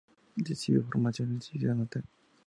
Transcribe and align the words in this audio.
Recibió 0.35 0.81
formación 0.81 1.33
en 1.33 1.41
su 1.43 1.59
ciudad 1.59 1.75
natal. 1.75 2.03